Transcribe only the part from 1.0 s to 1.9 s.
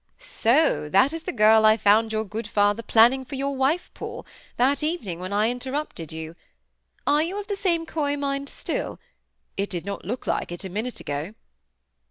is the girl I